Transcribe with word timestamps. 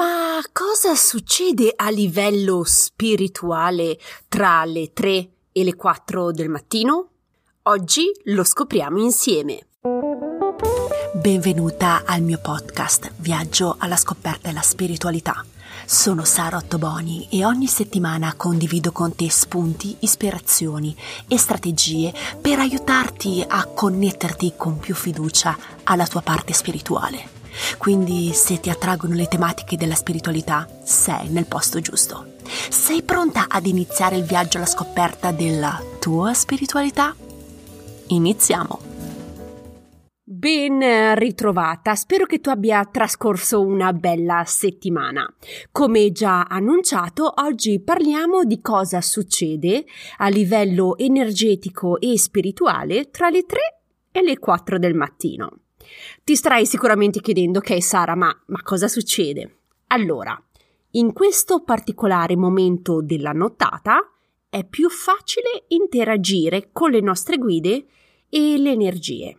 Ma 0.00 0.40
cosa 0.50 0.94
succede 0.94 1.74
a 1.76 1.90
livello 1.90 2.62
spirituale 2.64 3.98
tra 4.28 4.64
le 4.64 4.94
3 4.94 5.30
e 5.52 5.62
le 5.62 5.76
4 5.76 6.32
del 6.32 6.48
mattino? 6.48 7.08
Oggi 7.64 8.10
lo 8.24 8.42
scopriamo 8.42 8.98
insieme. 8.98 9.66
Benvenuta 11.12 12.04
al 12.06 12.22
mio 12.22 12.38
podcast 12.40 13.12
Viaggio 13.18 13.76
alla 13.78 13.96
scoperta 13.96 14.48
della 14.48 14.62
spiritualità. 14.62 15.44
Sono 15.84 16.24
Sara 16.24 16.56
Ottoboni 16.56 17.28
e 17.30 17.44
ogni 17.44 17.66
settimana 17.66 18.32
condivido 18.36 18.92
con 18.92 19.14
te 19.14 19.30
spunti, 19.30 19.98
ispirazioni 20.00 20.96
e 21.28 21.36
strategie 21.36 22.10
per 22.40 22.58
aiutarti 22.58 23.44
a 23.46 23.66
connetterti 23.66 24.54
con 24.56 24.78
più 24.78 24.94
fiducia 24.94 25.58
alla 25.84 26.06
tua 26.06 26.22
parte 26.22 26.54
spirituale. 26.54 27.39
Quindi 27.78 28.32
se 28.32 28.60
ti 28.60 28.70
attraggono 28.70 29.14
le 29.14 29.26
tematiche 29.26 29.76
della 29.76 29.94
spiritualità, 29.94 30.68
sei 30.82 31.28
nel 31.28 31.46
posto 31.46 31.80
giusto. 31.80 32.34
Sei 32.68 33.02
pronta 33.02 33.46
ad 33.48 33.66
iniziare 33.66 34.16
il 34.16 34.24
viaggio 34.24 34.56
alla 34.56 34.66
scoperta 34.66 35.30
della 35.30 35.80
tua 35.98 36.34
spiritualità? 36.34 37.14
Iniziamo! 38.08 38.90
Ben 40.32 41.14
ritrovata, 41.16 41.96
spero 41.96 42.24
che 42.24 42.38
tu 42.38 42.50
abbia 42.50 42.88
trascorso 42.90 43.60
una 43.60 43.92
bella 43.92 44.44
settimana. 44.46 45.26
Come 45.72 46.12
già 46.12 46.44
annunciato, 46.44 47.32
oggi 47.42 47.80
parliamo 47.80 48.44
di 48.44 48.60
cosa 48.60 49.00
succede 49.00 49.84
a 50.18 50.28
livello 50.28 50.96
energetico 50.96 51.98
e 52.00 52.16
spirituale 52.16 53.10
tra 53.10 53.28
le 53.28 53.44
3 53.44 53.58
e 54.12 54.22
le 54.22 54.38
4 54.38 54.78
del 54.78 54.94
mattino. 54.94 55.50
Ti 56.24 56.36
starai 56.36 56.66
sicuramente 56.66 57.20
chiedendo, 57.20 57.58
ok 57.58 57.82
Sara, 57.82 58.14
ma, 58.14 58.34
ma 58.46 58.62
cosa 58.62 58.88
succede? 58.88 59.58
Allora, 59.88 60.40
in 60.92 61.12
questo 61.12 61.62
particolare 61.62 62.36
momento 62.36 63.00
della 63.00 63.32
nottata 63.32 64.10
è 64.48 64.64
più 64.64 64.88
facile 64.88 65.64
interagire 65.68 66.70
con 66.72 66.90
le 66.90 67.00
nostre 67.00 67.38
guide 67.38 67.86
e 68.28 68.58
le 68.58 68.70
energie. 68.72 69.36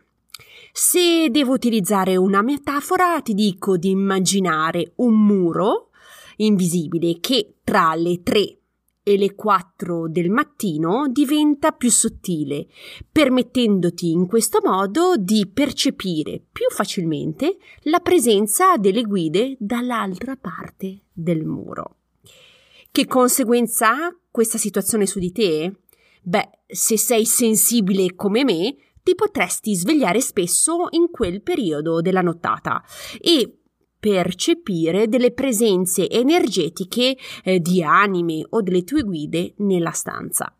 Se 0.71 1.29
devo 1.29 1.51
utilizzare 1.51 2.15
una 2.15 2.41
metafora, 2.41 3.19
ti 3.21 3.33
dico 3.33 3.75
di 3.75 3.89
immaginare 3.89 4.93
un 4.97 5.25
muro 5.25 5.89
invisibile 6.37 7.19
che 7.19 7.55
tra 7.63 7.93
le 7.95 8.23
tre 8.23 8.60
e 9.03 9.17
le 9.17 9.33
4 9.33 10.07
del 10.09 10.29
mattino 10.29 11.07
diventa 11.07 11.71
più 11.71 11.89
sottile, 11.89 12.67
permettendoti 13.11 14.11
in 14.11 14.27
questo 14.27 14.59
modo 14.63 15.15
di 15.17 15.47
percepire 15.47 16.41
più 16.51 16.67
facilmente 16.69 17.57
la 17.83 17.99
presenza 17.99 18.77
delle 18.77 19.03
guide 19.03 19.55
dall'altra 19.59 20.35
parte 20.35 21.05
del 21.11 21.45
muro. 21.45 21.95
Che 22.91 23.07
conseguenza 23.07 23.89
ha 23.89 24.15
questa 24.29 24.57
situazione 24.57 25.05
su 25.05 25.17
di 25.17 25.31
te? 25.31 25.73
Beh, 26.21 26.49
se 26.67 26.97
sei 26.97 27.25
sensibile 27.25 28.15
come 28.15 28.43
me, 28.43 28.75
ti 29.03 29.15
potresti 29.15 29.75
svegliare 29.75 30.21
spesso 30.21 30.87
in 30.91 31.09
quel 31.09 31.41
periodo 31.41 32.01
della 32.01 32.21
nottata 32.21 32.83
e 33.19 33.60
percepire 34.01 35.07
delle 35.07 35.31
presenze 35.31 36.09
energetiche 36.09 37.15
eh, 37.43 37.59
di 37.59 37.83
anime 37.83 38.43
o 38.49 38.61
delle 38.61 38.83
tue 38.83 39.03
guide 39.03 39.53
nella 39.57 39.91
stanza. 39.91 40.53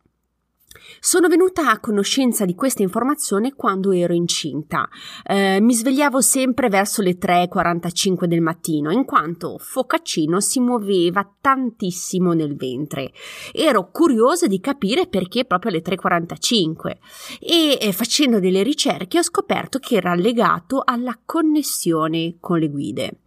Sono 0.99 1.27
venuta 1.27 1.69
a 1.69 1.79
conoscenza 1.79 2.45
di 2.45 2.55
questa 2.55 2.81
informazione 2.81 3.53
quando 3.53 3.91
ero 3.91 4.13
incinta. 4.13 4.87
Eh, 5.23 5.59
mi 5.59 5.73
svegliavo 5.73 6.21
sempre 6.21 6.69
verso 6.69 7.01
le 7.01 7.17
3.45 7.17 8.25
del 8.25 8.41
mattino, 8.41 8.91
in 8.91 9.05
quanto 9.05 9.57
Focaccino 9.57 10.39
si 10.39 10.59
muoveva 10.59 11.29
tantissimo 11.39 12.33
nel 12.33 12.55
ventre. 12.55 13.11
Ero 13.51 13.89
curiosa 13.91 14.47
di 14.47 14.59
capire 14.59 15.07
perché 15.07 15.45
proprio 15.45 15.71
alle 15.71 15.81
3.45 15.81 16.97
e 17.39 17.77
eh, 17.79 17.91
facendo 17.91 18.39
delle 18.39 18.63
ricerche 18.63 19.19
ho 19.19 19.23
scoperto 19.23 19.79
che 19.79 19.95
era 19.95 20.13
legato 20.13 20.81
alla 20.85 21.17
connessione 21.23 22.37
con 22.39 22.59
le 22.59 22.69
guide 22.69 23.19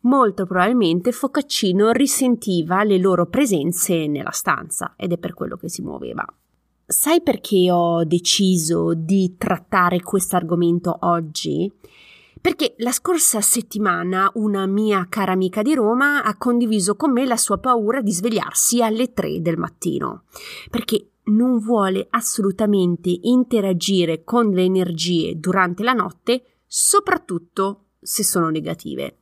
molto 0.00 0.46
probabilmente 0.46 1.12
Focaccino 1.12 1.90
risentiva 1.90 2.82
le 2.84 2.98
loro 2.98 3.26
presenze 3.26 4.06
nella 4.06 4.30
stanza 4.30 4.94
ed 4.96 5.12
è 5.12 5.18
per 5.18 5.34
quello 5.34 5.56
che 5.56 5.68
si 5.68 5.82
muoveva. 5.82 6.24
Sai 6.90 7.20
perché 7.20 7.70
ho 7.70 8.02
deciso 8.04 8.94
di 8.94 9.34
trattare 9.36 10.00
questo 10.00 10.36
argomento 10.36 10.96
oggi? 11.02 11.70
Perché 12.40 12.76
la 12.78 12.92
scorsa 12.92 13.42
settimana 13.42 14.30
una 14.36 14.64
mia 14.64 15.04
cara 15.06 15.32
amica 15.32 15.60
di 15.60 15.74
Roma 15.74 16.24
ha 16.24 16.38
condiviso 16.38 16.96
con 16.96 17.12
me 17.12 17.26
la 17.26 17.36
sua 17.36 17.58
paura 17.58 18.00
di 18.00 18.10
svegliarsi 18.10 18.82
alle 18.82 19.12
3 19.12 19.42
del 19.42 19.58
mattino, 19.58 20.22
perché 20.70 21.10
non 21.24 21.58
vuole 21.58 22.06
assolutamente 22.08 23.14
interagire 23.20 24.24
con 24.24 24.48
le 24.48 24.62
energie 24.62 25.38
durante 25.38 25.82
la 25.82 25.92
notte, 25.92 26.42
soprattutto 26.66 27.88
se 28.00 28.24
sono 28.24 28.48
negative. 28.48 29.18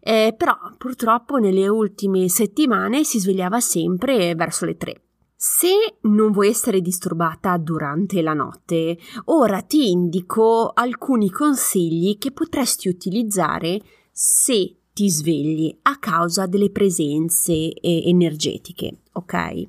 Eh, 0.00 0.32
però 0.38 0.56
purtroppo 0.78 1.38
nelle 1.38 1.66
ultime 1.66 2.28
settimane 2.28 3.02
si 3.02 3.18
svegliava 3.18 3.58
sempre 3.58 4.36
verso 4.36 4.64
le 4.64 4.76
3. 4.76 5.02
Se 5.42 5.96
non 6.02 6.32
vuoi 6.32 6.48
essere 6.48 6.82
disturbata 6.82 7.56
durante 7.56 8.20
la 8.20 8.34
notte, 8.34 8.98
ora 9.24 9.62
ti 9.62 9.90
indico 9.90 10.70
alcuni 10.74 11.30
consigli 11.30 12.18
che 12.18 12.30
potresti 12.30 12.90
utilizzare 12.90 13.80
se 14.12 14.80
ti 14.92 15.08
svegli 15.08 15.74
a 15.80 15.98
causa 15.98 16.44
delle 16.44 16.68
presenze 16.68 17.52
eh, 17.52 18.02
energetiche, 18.10 18.98
ok? 19.12 19.68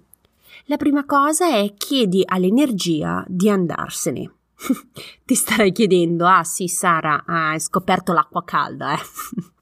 La 0.66 0.76
prima 0.76 1.06
cosa 1.06 1.56
è 1.56 1.74
chiedi 1.76 2.22
all'energia 2.26 3.24
di 3.30 3.50
andarsene. 3.50 4.30
ti 5.24 5.36
starai 5.36 5.72
chiedendo, 5.72 6.28
ah 6.28 6.44
sì 6.44 6.68
Sara, 6.68 7.24
hai 7.26 7.62
scoperto 7.62 8.12
l'acqua 8.12 8.44
calda, 8.44 8.94
eh? 8.94 9.02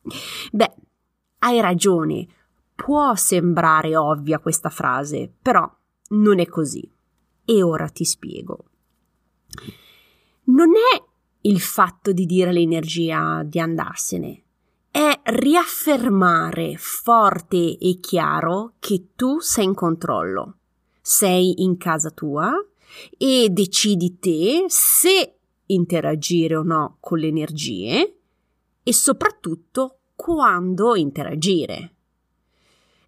Beh, 0.53 0.73
hai 1.41 1.61
ragione, 1.61 2.25
può 2.73 3.13
sembrare 3.13 3.95
ovvia 3.95 4.39
questa 4.39 4.69
frase, 4.69 5.31
però 5.39 5.71
non 6.09 6.39
è 6.39 6.47
così. 6.47 6.89
E 7.45 7.63
ora 7.63 7.87
ti 7.89 8.05
spiego. 8.05 8.65
Non 10.45 10.69
è 10.69 11.03
il 11.41 11.59
fatto 11.59 12.11
di 12.11 12.25
dire 12.25 12.49
all'energia 12.49 13.43
di 13.45 13.59
andarsene, 13.59 14.43
è 14.91 15.21
riaffermare 15.23 16.75
forte 16.77 17.77
e 17.77 17.99
chiaro 17.99 18.73
che 18.79 19.09
tu 19.15 19.39
sei 19.39 19.65
in 19.65 19.73
controllo, 19.73 20.57
sei 21.01 21.63
in 21.63 21.77
casa 21.77 22.09
tua 22.09 22.51
e 23.17 23.49
decidi 23.51 24.17
te 24.19 24.65
se 24.67 25.35
interagire 25.67 26.55
o 26.55 26.63
no 26.63 26.97
con 26.99 27.19
le 27.19 27.27
energie 27.27 28.17
e 28.81 28.93
soprattutto 28.93 29.99
quando 30.15 30.95
interagire. 30.95 31.93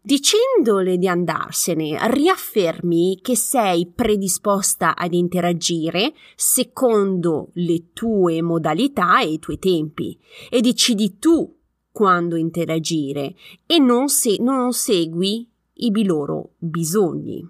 Dicendole 0.04 0.98
di 0.98 1.08
andarsene, 1.08 1.96
riaffermi 2.10 3.20
che 3.22 3.36
sei 3.36 3.86
predisposta 3.86 4.96
ad 4.96 5.14
interagire 5.14 6.14
secondo 6.36 7.50
le 7.54 7.92
tue 7.94 8.42
modalità 8.42 9.22
e 9.22 9.34
i 9.34 9.40
tuoi 9.40 9.60
tempi 9.60 10.18
e 10.50 10.60
decidi 10.62 11.20
tu 11.20 11.56
quando 11.92 12.36
interagire 12.36 13.36
e 13.68 13.78
non, 13.78 14.10
se- 14.10 14.38
non 14.40 14.74
segui 14.74 15.48
i 15.74 16.04
loro 16.04 16.54
bisogni. 16.58 17.48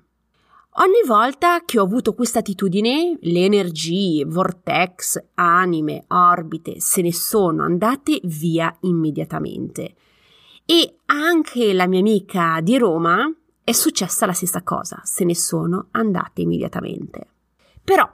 Ogni 0.75 1.07
volta 1.07 1.63
che 1.63 1.79
ho 1.79 1.83
avuto 1.83 2.13
questa 2.13 2.39
attitudine, 2.39 3.17
le 3.21 3.45
energie, 3.45 4.25
vortex, 4.25 5.23
anime, 5.35 6.03
orbite 6.07 6.81
se 6.81 7.01
ne 7.01 7.13
sono 7.13 7.63
andate 7.63 8.19
via 8.23 8.75
immediatamente. 8.81 9.95
E 10.65 10.97
anche 11.05 11.73
la 11.73 11.87
mia 11.87 11.99
amica 11.99 12.59
di 12.61 12.77
Roma 12.77 13.31
è 13.63 13.71
successa 13.71 14.25
la 14.25 14.33
stessa 14.33 14.63
cosa, 14.63 15.01
se 15.03 15.23
ne 15.23 15.35
sono 15.35 15.87
andate 15.91 16.41
immediatamente. 16.41 17.27
Però, 17.83 18.09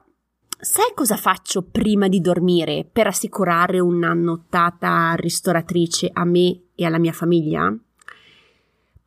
sai 0.60 0.92
cosa 0.96 1.18
faccio 1.18 1.64
prima 1.64 2.08
di 2.08 2.20
dormire 2.20 2.88
per 2.92 3.08
assicurare 3.08 3.80
una 3.80 4.14
nottata 4.14 5.14
ristoratrice 5.16 6.10
a 6.12 6.26
me 6.26 6.64
e 6.76 6.86
alla 6.86 7.00
mia 7.00 7.14
famiglia? 7.14 7.76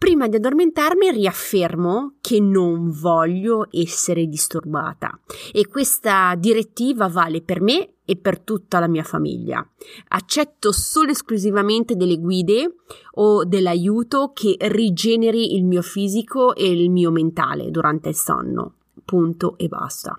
Prima 0.00 0.28
di 0.28 0.36
addormentarmi 0.36 1.10
riaffermo 1.10 2.14
che 2.22 2.40
non 2.40 2.90
voglio 2.90 3.68
essere 3.70 4.24
disturbata 4.28 5.20
e 5.52 5.68
questa 5.68 6.34
direttiva 6.38 7.08
vale 7.08 7.42
per 7.42 7.60
me 7.60 7.96
e 8.06 8.16
per 8.16 8.40
tutta 8.40 8.78
la 8.78 8.88
mia 8.88 9.02
famiglia. 9.02 9.62
Accetto 10.08 10.72
solo 10.72 11.08
e 11.08 11.10
esclusivamente 11.10 11.96
delle 11.96 12.16
guide 12.16 12.76
o 13.16 13.44
dell'aiuto 13.44 14.32
che 14.32 14.56
rigeneri 14.58 15.54
il 15.54 15.66
mio 15.66 15.82
fisico 15.82 16.54
e 16.54 16.72
il 16.72 16.88
mio 16.88 17.10
mentale 17.10 17.70
durante 17.70 18.08
il 18.08 18.16
sonno. 18.16 18.76
Punto 19.04 19.58
e 19.58 19.68
basta. 19.68 20.18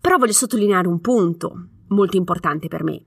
Però 0.00 0.16
voglio 0.16 0.32
sottolineare 0.32 0.88
un 0.88 1.00
punto 1.00 1.68
molto 1.90 2.16
importante 2.16 2.66
per 2.66 2.82
me. 2.82 3.04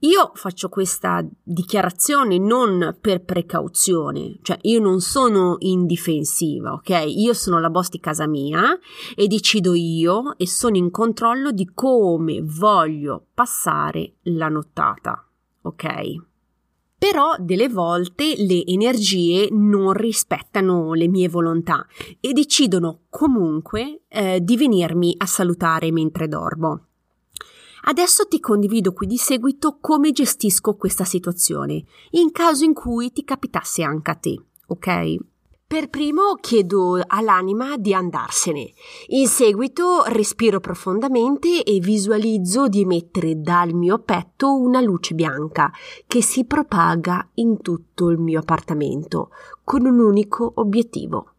Io 0.00 0.32
faccio 0.34 0.68
questa 0.68 1.26
dichiarazione 1.42 2.36
non 2.36 2.98
per 3.00 3.24
precauzione, 3.24 4.36
cioè 4.42 4.58
io 4.62 4.78
non 4.78 5.00
sono 5.00 5.56
in 5.60 5.86
difensiva, 5.86 6.74
ok? 6.74 7.04
Io 7.06 7.32
sono 7.32 7.58
la 7.60 7.70
boss 7.70 7.88
di 7.88 7.98
casa 7.98 8.26
mia 8.26 8.78
e 9.14 9.26
decido 9.26 9.72
io 9.72 10.36
e 10.36 10.46
sono 10.46 10.76
in 10.76 10.90
controllo 10.90 11.50
di 11.50 11.70
come 11.72 12.42
voglio 12.42 13.28
passare 13.32 14.16
la 14.24 14.48
nottata, 14.48 15.26
ok? 15.62 15.86
Però 16.98 17.34
delle 17.38 17.70
volte 17.70 18.34
le 18.36 18.66
energie 18.66 19.48
non 19.50 19.94
rispettano 19.94 20.92
le 20.92 21.08
mie 21.08 21.30
volontà 21.30 21.86
e 22.20 22.34
decidono 22.34 23.04
comunque 23.08 24.02
eh, 24.08 24.40
di 24.42 24.58
venirmi 24.58 25.14
a 25.16 25.26
salutare 25.26 25.90
mentre 25.90 26.28
dormo. 26.28 26.85
Adesso 27.88 28.26
ti 28.26 28.40
condivido 28.40 28.92
qui 28.92 29.06
di 29.06 29.16
seguito 29.16 29.78
come 29.80 30.10
gestisco 30.10 30.74
questa 30.74 31.04
situazione, 31.04 31.84
in 32.10 32.32
caso 32.32 32.64
in 32.64 32.74
cui 32.74 33.12
ti 33.12 33.22
capitasse 33.22 33.84
anche 33.84 34.10
a 34.10 34.14
te, 34.16 34.42
ok? 34.66 35.16
Per 35.68 35.88
primo 35.88 36.34
chiedo 36.40 37.00
all'anima 37.06 37.76
di 37.76 37.94
andarsene. 37.94 38.72
In 39.08 39.28
seguito 39.28 40.02
respiro 40.06 40.58
profondamente 40.58 41.62
e 41.62 41.78
visualizzo 41.78 42.66
di 42.66 42.80
emettere 42.80 43.40
dal 43.40 43.72
mio 43.72 44.00
petto 44.00 44.52
una 44.52 44.80
luce 44.80 45.14
bianca 45.14 45.70
che 46.08 46.22
si 46.22 46.44
propaga 46.44 47.30
in 47.34 47.60
tutto 47.62 48.10
il 48.10 48.18
mio 48.18 48.40
appartamento 48.40 49.30
con 49.62 49.86
un 49.86 50.00
unico 50.00 50.52
obiettivo. 50.56 51.34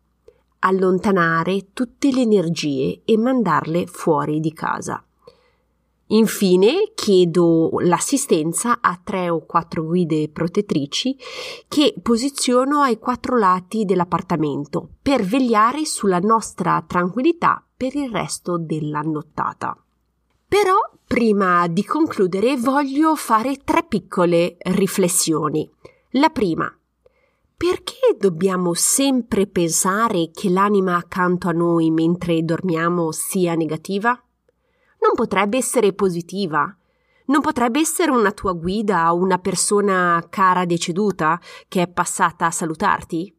Allontanare 0.60 1.74
tutte 1.74 2.10
le 2.10 2.22
energie 2.22 3.02
e 3.04 3.18
mandarle 3.18 3.86
fuori 3.86 4.40
di 4.40 4.54
casa. 4.54 5.02
Infine 6.10 6.92
chiedo 6.96 7.72
l'assistenza 7.80 8.80
a 8.80 8.98
tre 9.04 9.30
o 9.30 9.46
quattro 9.46 9.84
guide 9.84 10.30
protettrici 10.30 11.18
che 11.68 11.96
posiziono 12.02 12.82
ai 12.82 12.98
quattro 12.98 13.38
lati 13.38 13.84
dell'appartamento 13.84 14.90
per 15.02 15.24
vegliare 15.24 15.86
sulla 15.86 16.20
nostra 16.20 16.82
tranquillità 16.88 17.62
per 17.76 17.96
il 17.96 18.10
resto 18.10 18.58
della 18.58 19.02
nottata. 19.02 19.78
Però 20.48 20.76
prima 21.06 21.68
di 21.68 21.84
concludere 21.84 22.56
voglio 22.56 23.16
fare 23.16 23.58
tre 23.66 23.84
piccole 23.84 24.56
riflessioni. 24.60 25.70
La 26.12 26.30
prima, 26.30 26.74
perché 27.58 28.16
dobbiamo 28.18 28.74
sempre 28.74 29.46
pensare 29.46 30.32
che 30.32 30.50
l'anima 30.50 30.96
accanto 30.96 31.50
a 31.50 31.52
noi 31.52 31.92
mentre 31.92 32.44
dormiamo 32.44 33.12
sia 33.12 33.56
negativa? 33.56 34.18
Potrebbe 35.18 35.58
essere 35.58 35.94
positiva. 35.94 36.72
Non 37.26 37.42
potrebbe 37.42 37.80
essere 37.80 38.12
una 38.12 38.32
tua 38.32 38.54
guida 38.54 39.12
o 39.12 39.18
una 39.18 39.40
persona 39.40 40.24
cara 40.30 40.64
deceduta 40.66 41.42
che 41.68 41.82
è 41.82 41.88
passata 41.88 42.46
a 42.46 42.52
salutarti? 42.52 43.36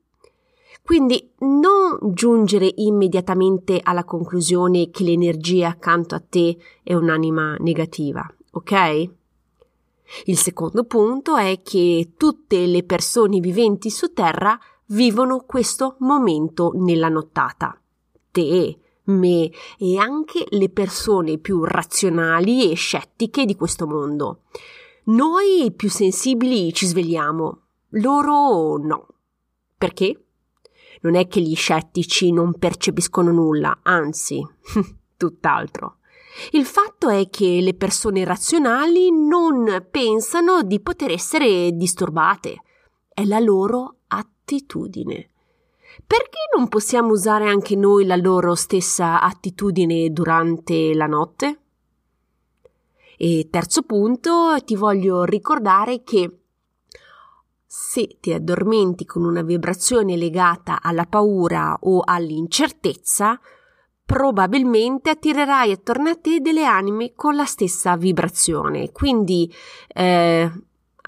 Quindi 0.83 1.33
non 1.41 1.99
giungere 2.13 2.73
immediatamente 2.77 3.79
alla 3.81 4.03
conclusione 4.03 4.91
che 4.91 5.05
l'energia 5.05 5.69
accanto 5.69 6.17
a 6.17 6.23
te 6.27 6.57
è 6.83 6.95
un'anima 6.95 7.55
negativa, 7.61 8.27
ok? 8.51 9.11
Il 10.25 10.37
secondo 10.37 10.85
punto 10.85 11.37
è 11.37 11.61
che 11.63 12.15
tutte 12.17 12.67
le 12.67 12.83
persone 12.83 13.39
viventi 13.39 13.91
su 13.91 14.13
Terra 14.13 14.59
vivono 14.87 15.45
questo 15.47 15.97
momento 16.01 16.73
nella 16.75 17.09
nottata. 17.09 17.81
Te, 18.31 18.79
me 19.09 19.51
e 19.79 19.99
anche 19.99 20.47
le 20.51 20.69
persone 20.71 21.39
più 21.39 21.65
razionali 21.65 22.71
e 22.71 22.75
scettiche 22.75 23.45
di 23.45 23.55
questo 23.55 23.87
mondo. 23.87 24.43
Noi 25.05 25.73
più 25.75 25.89
sensibili 25.89 26.73
ci 26.73 26.87
svegliamo, 26.87 27.61
loro 27.91 28.77
no. 28.77 29.07
Perché? 29.77 30.25
Non 31.01 31.15
è 31.15 31.29
che 31.29 31.41
gli 31.41 31.55
scettici 31.55 32.33
non 32.33 32.59
percepiscono 32.59 33.31
nulla, 33.31 33.81
anzi, 33.83 34.45
tutt'altro. 35.17 35.99
Il 36.53 36.65
fatto 36.67 37.09
è 37.09 37.29
che 37.31 37.61
le 37.61 37.75
persone 37.75 38.25
razionali 38.25 39.11
non 39.11 39.87
pensano 39.91 40.63
di 40.63 40.81
poter 40.81 41.13
essere 41.13 41.73
disturbate. 41.73 42.63
È 43.13 43.25
la 43.25 43.39
loro 43.39 43.97
attitudine. 44.09 45.31
Perché 46.07 46.39
non 46.57 46.69
possiamo 46.69 47.13
usare 47.13 47.49
anche 47.49 47.77
noi 47.77 48.07
la 48.07 48.17
loro 48.17 48.55
stessa 48.55 49.21
attitudine 49.21 50.11
durante 50.11 50.95
la 50.95 51.07
notte? 51.07 51.61
E 53.17 53.49
terzo 53.51 53.83
punto, 53.83 54.57
ti 54.65 54.77
voglio 54.77 55.25
ricordare 55.25 56.03
che 56.05 56.39
se 57.67 58.17
ti 58.21 58.33
addormenti 58.33 59.05
con 59.05 59.25
una 59.25 59.43
vibrazione 59.43 60.17
legata 60.17 60.81
alla 60.81 61.05
paura 61.05 61.77
o 61.81 62.01
all'incertezza, 62.05 63.39
probabilmente 64.07 65.11
attirerai 65.11 65.73
attorno 65.73 66.09
a 66.09 66.17
te 66.17 66.41
delle 66.41 66.65
anime 66.65 67.13
con 67.15 67.37
la 67.37 67.45
stessa 67.45 67.97
vibrazione. 67.97 68.91
Quindi 68.91 69.53
eh, 69.89 70.51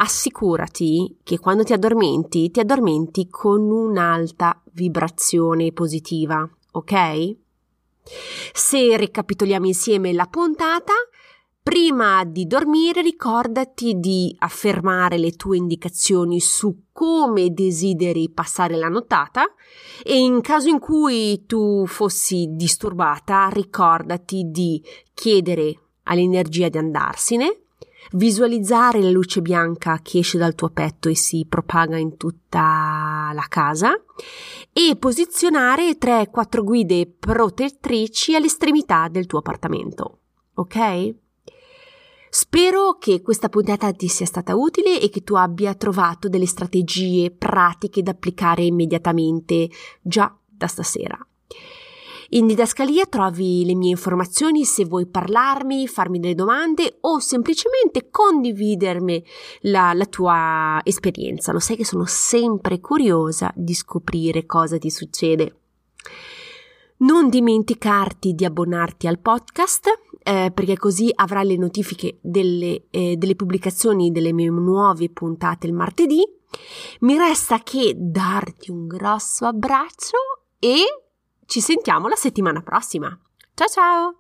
assicurati 0.03 1.19
che 1.23 1.39
quando 1.39 1.63
ti 1.63 1.73
addormenti, 1.73 2.51
ti 2.51 2.61
addormenti 2.61 3.29
con 3.29 3.71
un'alta 3.71 4.61
vibrazione 4.73 5.73
positiva, 5.73 6.49
ok? 6.73 7.37
Se 8.53 8.97
ricapitoliamo 8.97 9.67
insieme 9.67 10.13
la 10.13 10.25
puntata, 10.25 10.95
prima 11.63 12.25
di 12.25 12.47
dormire 12.47 13.03
ricordati 13.03 14.01
di 14.01 14.35
affermare 14.39 15.19
le 15.19 15.33
tue 15.33 15.59
indicazioni 15.59 16.41
su 16.41 16.85
come 16.93 17.53
desideri 17.53 18.31
passare 18.31 18.77
la 18.77 18.89
nottata 18.89 19.45
e 20.03 20.19
in 20.19 20.41
caso 20.41 20.69
in 20.69 20.79
cui 20.79 21.45
tu 21.45 21.85
fossi 21.87 22.47
disturbata 22.53 23.49
ricordati 23.53 24.45
di 24.51 24.83
chiedere 25.13 25.79
all'energia 26.05 26.71
di 26.71 26.79
andarsene 26.79 27.65
visualizzare 28.13 29.03
la 29.03 29.11
luce 29.11 29.41
bianca 29.41 30.01
che 30.03 30.19
esce 30.19 30.39
dal 30.39 30.55
tuo 30.55 30.71
petto 30.71 31.09
e 31.09 31.15
si 31.15 31.47
propaga 31.49 31.97
in 31.97 32.17
tutta 32.17 33.31
la 33.33 33.47
casa 33.49 33.93
e 34.73 34.97
posizionare 34.97 35.99
3-4 35.99 36.63
guide 36.63 37.07
protettrici 37.07 38.35
all'estremità 38.35 39.09
del 39.09 39.27
tuo 39.27 39.39
appartamento. 39.39 40.19
Ok? 40.55 41.15
Spero 42.33 42.97
che 43.01 43.23
questa 43.23 43.49
puntata 43.49 43.93
ti 43.93 44.07
sia 44.07 44.27
stata 44.27 44.55
utile 44.55 45.01
e 45.01 45.09
che 45.09 45.25
tu 45.25 45.35
abbia 45.35 45.75
trovato 45.75 46.29
delle 46.29 46.47
strategie 46.47 47.33
pratiche 47.33 48.03
da 48.03 48.13
applicare 48.13 48.63
immediatamente 48.63 49.69
già 50.01 50.33
da 50.47 50.69
stasera. 50.69 51.19
In 52.33 52.47
didascalia 52.47 53.07
trovi 53.07 53.65
le 53.65 53.75
mie 53.75 53.91
informazioni 53.91 54.65
se 54.65 54.85
vuoi 54.85 55.07
parlarmi, 55.07 55.89
farmi 55.89 56.21
delle 56.21 56.37
domande 56.37 56.99
o 57.01 57.19
semplicemente 57.19 58.09
condividermi 58.09 59.25
la, 59.63 59.93
la 59.95 60.07
tua 60.07 60.81
esperienza. 60.85 61.51
Lo 61.51 61.59
sai 61.59 61.75
che 61.75 61.85
sono 61.85 62.05
sempre 62.07 62.79
curiosa 62.79 63.53
di 63.57 63.75
scoprire 63.75 64.47
cosa 64.47 64.79
ti 64.79 64.91
succede. 64.91 65.57
Non 66.99 67.31
dimenticarti 67.31 68.35
di 68.35 68.45
abbonarti 68.45 69.09
al 69.09 69.19
podcast 69.19 69.89
eh, 70.23 70.53
perché 70.55 70.77
così 70.77 71.11
avrai 71.13 71.47
le 71.47 71.57
notifiche 71.57 72.19
delle, 72.21 72.85
eh, 72.91 73.17
delle 73.17 73.35
pubblicazioni 73.35 74.13
delle 74.13 74.33
mie 74.33 74.51
nuove 74.51 75.11
puntate 75.11 75.67
il 75.67 75.73
martedì. 75.73 76.23
Mi 77.01 77.17
resta 77.17 77.59
che 77.65 77.95
darti 77.97 78.71
un 78.71 78.87
grosso 78.87 79.47
abbraccio 79.47 80.17
e 80.61 80.85
ci 81.51 81.61
sentiamo 81.61 82.07
la 82.07 82.15
settimana 82.15 82.63
prossima. 82.63 83.09
Ciao 83.55 83.67
ciao! 83.67 84.20